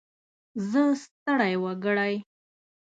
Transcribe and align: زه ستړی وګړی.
زه 0.69 0.81
ستړی 1.03 1.53
وګړی. 1.63 2.13